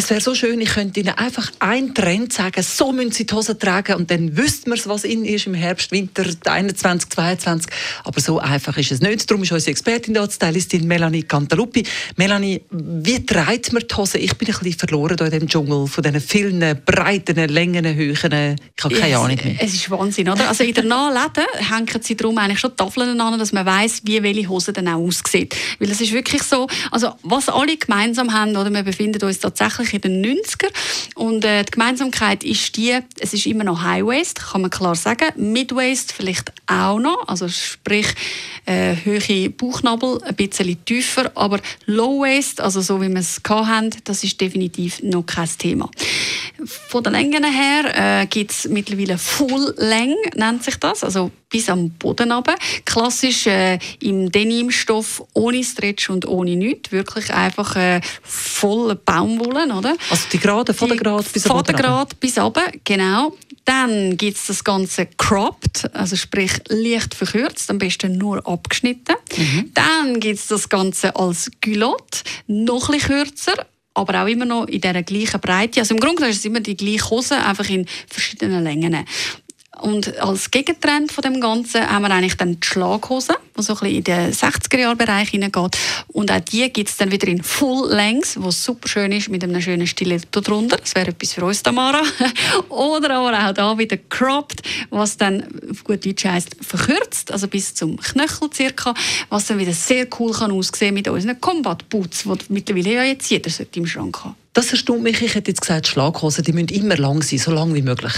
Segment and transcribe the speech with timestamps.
[0.00, 3.34] Es wäre so schön, ich könnte Ihnen einfach einen Trend sagen, so müssen Sie die
[3.34, 7.68] Hose tragen und dann wüssten wir, was in ist im Herbst, Winter 21, 22.
[8.04, 9.28] Aber so einfach ist es nicht.
[9.28, 11.82] Darum ist unsere Expertin da, die Stylistin Melanie Cantaluppi.
[12.14, 14.18] Melanie, wie trägt man die Hose?
[14.18, 18.56] Ich bin ein bisschen verloren hier in diesem Dschungel von diesen vielen breiten, Längen, Höhen.
[18.76, 19.56] Ich habe keine Ahnung mehr.
[19.58, 20.48] Es ist Wahnsinn, oder?
[20.48, 24.22] Also in der Nahläden hängen sie darum eigentlich schon Tafeln an, dass man weiß, wie
[24.22, 25.56] welche Hose dann auch aussieht.
[25.80, 29.87] Weil es ist wirklich so, also was alle gemeinsam haben, oder wir befinden uns tatsächlich
[29.88, 30.68] eigentlich in den 90er.
[31.14, 34.94] Und äh, die Gemeinsamkeit ist die, es ist immer noch High Waist, kann man klar
[34.94, 35.28] sagen.
[35.36, 38.06] Mid Waist vielleicht auch noch, also sprich
[38.66, 43.90] äh, hohe Bauchnabel, ein bisschen tiefer, aber Low Waist, also so wie wir es haben,
[44.04, 45.90] das ist definitiv noch kein Thema.
[46.64, 51.68] Von den Längen her äh, gibt es mittlerweile Full Länge, nennt sich das, also bis
[51.68, 52.54] am Boden runter.
[52.84, 56.92] Klassisch äh, im Denimstoff, ohne Stretch und ohne nichts.
[56.92, 58.00] Wirklich einfach äh,
[58.58, 59.94] voll Baumwolle, oder?
[60.10, 63.36] Also die Gerade, von der Gerade bis Von der Gerade bis runter, genau.
[63.64, 69.14] Dann gibt es das Ganze cropped, also sprich leicht verkürzt, am besten nur abgeschnitten.
[69.36, 69.70] Mhm.
[69.74, 74.80] Dann gibt es das Ganze als Culotte, noch ein kürzer, aber auch immer noch in
[74.80, 75.80] dieser gleichen Breite.
[75.80, 79.04] Also im Grunde ist es immer die gleiche Hose, einfach in verschiedenen Längen.
[79.80, 83.78] Und als Gegentrend von dem Ganzen haben wir eigentlich dann die Schlaghose, die so ein
[83.78, 85.78] bisschen in den 60er-Jahr-Bereich hineingeht.
[86.08, 89.44] Und auch die gibt es dann wieder in Full Length, was super schön ist, mit
[89.44, 90.76] einem schönen Stiletto drunter.
[90.76, 92.02] Das wäre etwas für uns, Tamara.
[92.68, 97.74] Oder aber auch da wieder cropped, was dann auf gut Deutsch heisst verkürzt, also bis
[97.74, 98.94] zum Knöchel circa,
[99.28, 103.30] was dann wieder sehr cool kann aussehen mit unseren Combat Boots, die mittlerweile ja jetzt
[103.30, 105.22] jeder im Schrank haben das erstaunt mich.
[105.22, 108.12] Ich hätte jetzt gesagt, Schlaghosen, die müssen immer lang sein, so lang wie möglich.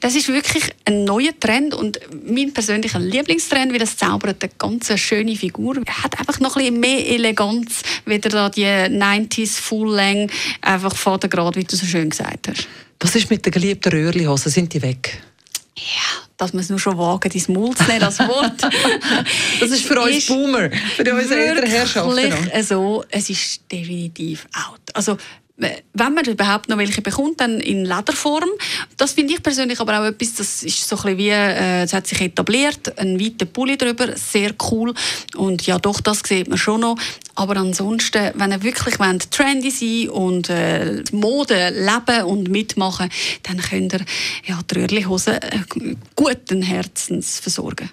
[0.00, 4.90] Das ist wirklich ein neuer Trend und mein persönlicher Lieblingstrend, weil das zaubert eine ganz
[4.98, 5.76] schöne Figur.
[5.86, 10.32] Hat einfach noch ein bisschen mehr Eleganz, wieder da die 90s Full Length,
[10.62, 12.66] einfach Vatergrad, wie du so schön gesagt hast.
[13.00, 14.50] Was ist mit den geliebten Röhrlihosen?
[14.50, 15.22] Sind die weg?
[15.76, 18.62] Ja, dass man es nur schon wagen, dein Maul zu nehmen, das Wort.
[19.60, 22.62] das ist für uns Boomer, für unsere älteren Herrschaften.
[22.62, 24.80] so, es ist definitiv out.
[24.94, 25.18] Also
[25.58, 28.48] wenn man überhaupt noch welche bekommt, dann in Lederform.
[28.96, 32.06] Das finde ich persönlich aber auch etwas, das ist so ein wie, äh, es hat
[32.06, 34.94] sich etabliert, ein weiter Pulli drüber, sehr cool.
[35.36, 36.96] Und ja, doch, das sieht man schon noch.
[37.34, 43.10] Aber ansonsten, wenn ihr wirklich wollt, trendy sein und äh, Mode leben und mitmachen,
[43.42, 44.04] dann könnt ihr
[44.46, 45.58] ja, die Röhrli-Hose äh,
[46.14, 47.90] guten Herzens versorgen.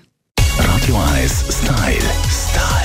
[0.58, 2.12] Radio 1 Style.
[2.30, 2.85] Style.